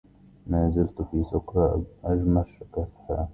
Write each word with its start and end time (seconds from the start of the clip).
ما 0.47 0.69
زلت 0.69 1.01
في 1.01 1.23
سكري 1.23 1.83
أجمش 2.03 2.59
كفها 2.73 3.29